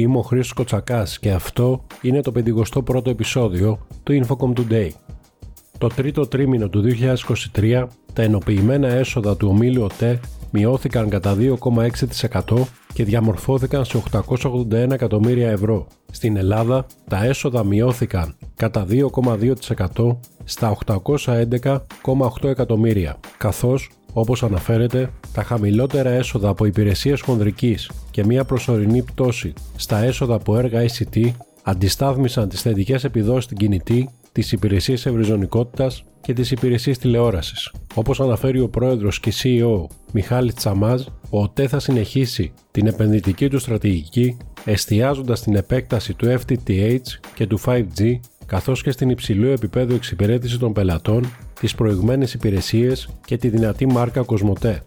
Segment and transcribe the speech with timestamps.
[0.00, 4.88] Είμαι ο Χρήστος Κοτσακάς και αυτό είναι το 51ο επεισόδιο του Infocom Today.
[5.78, 6.82] Το τρίτο τρίμηνο του
[7.56, 15.50] 2023, τα ενοποιημένα έσοδα του ομίλου ΟΤΕ μειώθηκαν κατά 2,6% και διαμορφώθηκαν σε 881 εκατομμύρια
[15.50, 15.86] ευρώ.
[16.10, 26.10] Στην Ελλάδα, τα έσοδα μειώθηκαν κατά 2,2% στα 811,8 εκατομμύρια, καθώς όπως αναφέρεται, τα χαμηλότερα
[26.10, 31.30] έσοδα από υπηρεσίες χονδρικής και μια προσωρινή πτώση στα έσοδα από έργα ICT
[31.62, 37.72] αντιστάθμισαν τις θετικές επιδόσεις στην κινητή, τις υπηρεσίες ευρυζωνικότητας και τις υπηρεσίες τηλεόρασης.
[37.94, 43.58] Όπως αναφέρει ο πρόεδρος και CEO Μιχάλης Τσαμάζ, ο ΟΤΕ θα συνεχίσει την επενδυτική του
[43.58, 46.98] στρατηγική εστιάζοντας την επέκταση του FTTH
[47.34, 51.24] και του 5G καθώς και στην υψηλού επίπεδο εξυπηρέτηση των πελατών,
[51.60, 54.82] τις προηγμένες υπηρεσίες και τη δυνατή μάρκα Κοσμοτέ.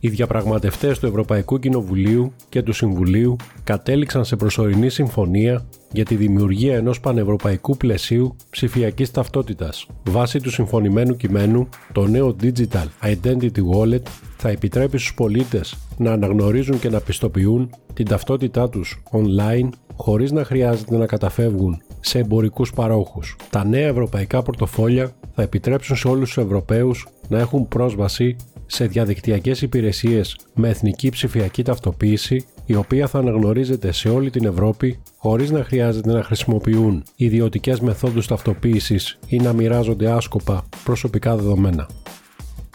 [0.00, 6.76] Οι διαπραγματευτές του Ευρωπαϊκού Κοινοβουλίου και του Συμβουλίου κατέληξαν σε προσωρινή συμφωνία για τη δημιουργία
[6.76, 9.86] ενός πανευρωπαϊκού πλαισίου ψηφιακής ταυτότητας.
[10.04, 14.02] Βάσει του συμφωνημένου κειμένου, το νέο Digital Identity Wallet
[14.36, 20.44] θα επιτρέπει στους πολίτες να αναγνωρίζουν και να πιστοποιούν την ταυτότητά τους online χωρίς να
[20.44, 23.36] χρειάζεται να καταφεύγουν σε εμπορικούς παρόχους.
[23.50, 29.62] Τα νέα ευρωπαϊκά πορτοφόλια θα επιτρέψουν σε όλους τους Ευρωπαίους να έχουν πρόσβαση σε διαδικτυακές
[29.62, 35.64] υπηρεσίες με εθνική ψηφιακή ταυτοποίηση η οποία θα αναγνωρίζεται σε όλη την Ευρώπη χωρίς να
[35.64, 41.88] χρειάζεται να χρησιμοποιούν ιδιωτικές μεθόδους ταυτοποίησης ή να μοιράζονται άσκοπα προσωπικά δεδομένα.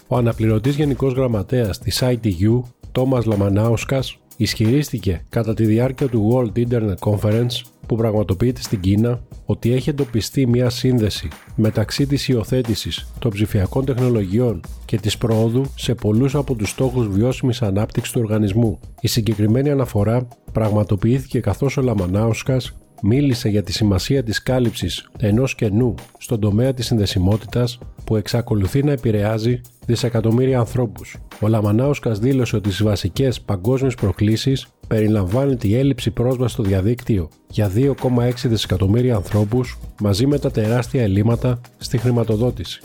[0.07, 6.95] Ο αναπληρωτής Γενικός Γραμματέας της ITU, Τόμας Λαμανάουσκας, ισχυρίστηκε κατά τη διάρκεια του World Internet
[6.99, 13.85] Conference που πραγματοποιείται στην Κίνα ότι έχει εντοπιστεί μια σύνδεση μεταξύ της υιοθέτησης των ψηφιακών
[13.85, 18.79] τεχνολογιών και της προόδου σε πολλούς από τους στόχους βιώσιμης ανάπτυξης του οργανισμού.
[19.01, 25.95] Η συγκεκριμένη αναφορά πραγματοποιήθηκε καθώς ο Λαμανάουσκας μίλησε για τη σημασία της κάλυψης ενός κενού
[26.17, 31.17] στον τομέα της συνδεσιμότητας που εξακολουθεί να επηρεάζει δισεκατομμύρια ανθρώπους.
[31.41, 37.71] Ο Λαμανάουσκας δήλωσε ότι στις βασικές παγκόσμιες προκλήσεις περιλαμβάνεται η έλλειψη πρόσβασης στο διαδίκτυο για
[37.75, 42.81] 2,6 δισεκατομμύρια ανθρώπους μαζί με τα τεράστια ελλείμματα στη χρηματοδότηση.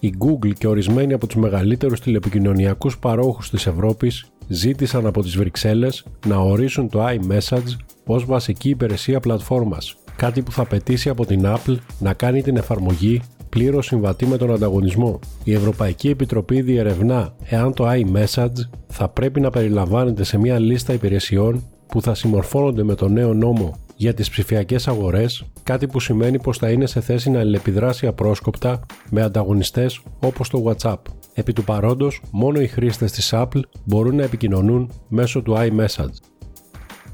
[0.00, 6.04] Η Google και ορισμένοι από τους μεγαλύτερους τηλεπικοινωνιακούς παρόχους της Ευρώπης ζήτησαν από τις Βρυξέλλες
[6.26, 11.76] να ορίσουν το iMessage ως βασική υπηρεσία πλατφόρμας, κάτι που θα απαιτήσει από την Apple
[11.98, 15.18] να κάνει την εφαρμογή πλήρως συμβατή με τον ανταγωνισμό.
[15.44, 21.62] Η Ευρωπαϊκή Επιτροπή διερευνά εάν το iMessage θα πρέπει να περιλαμβάνεται σε μια λίστα υπηρεσιών
[21.86, 26.58] που θα συμμορφώνονται με το νέο νόμο για τις ψηφιακές αγορές, κάτι που σημαίνει πως
[26.58, 30.98] θα είναι σε θέση να αλληλεπιδράσει απρόσκοπτα με ανταγωνιστές όπως το WhatsApp.
[31.34, 36.14] Επί του παρόντος, μόνο οι χρήστες της Apple μπορούν να επικοινωνούν μέσω του iMessage.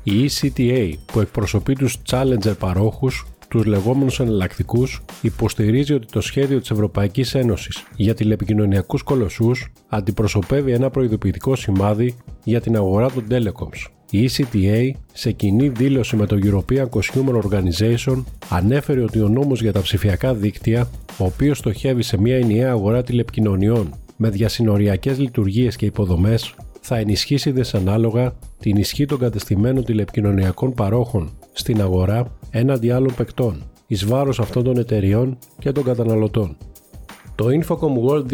[0.03, 6.71] Η ECTA που εκπροσωπεί τους Challenger παρόχους τους λεγόμενους εναλλακτικούς, υποστηρίζει ότι το σχέδιο της
[6.71, 13.91] Ευρωπαϊκής Ένωσης για τηλεπικοινωνιακούς κολοσσούς αντιπροσωπεύει ένα προειδοποιητικό σημάδι για την αγορά των telecoms.
[14.11, 19.72] Η ECTA, σε κοινή δήλωση με το European Consumer Organization, ανέφερε ότι ο νόμος για
[19.72, 25.87] τα ψηφιακά δίκτυα, ο οποίος στοχεύει σε μια ενιαία αγορά τηλεπικοινωνιών με διασυνοριακές λειτουργίες και
[25.87, 33.62] υποδομές, θα ενισχύσει δεσανάλογα την ισχύ των κατεστημένων τηλεπικοινωνιακών παρόχων στην αγορά έναντι άλλων παικτών,
[33.86, 36.56] εις βάρος αυτών των εταιριών και των καταναλωτών.
[37.34, 38.24] Το Infocom World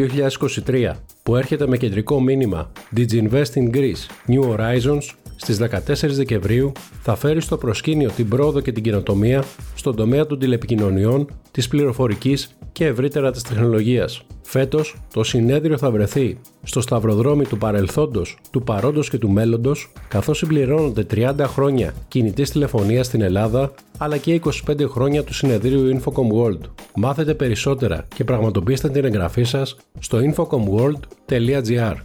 [0.65, 0.91] 2023
[1.23, 5.03] που έρχεται με κεντρικό μήνυμα Invest in Greece New Horizons
[5.39, 6.71] στις 14 Δεκεμβρίου
[7.01, 9.43] θα φέρει στο προσκήνιο την πρόοδο και την κοινοτομία
[9.75, 14.21] στον τομέα των τηλεπικοινωνιών, της πληροφορικής και ευρύτερα της τεχνολογίας.
[14.41, 20.37] Φέτος, το συνέδριο θα βρεθεί στο σταυροδρόμι του παρελθόντος, του παρόντος και του μέλλοντος, καθώς
[20.37, 26.61] συμπληρώνονται 30 χρόνια κινητής τηλεφωνίας στην Ελλάδα, αλλά και 25 χρόνια του συνεδρίου Infocom World.
[26.95, 31.95] Μάθετε περισσότερα και πραγματοποιήστε την εγγραφή σας στο infocomworld.gr.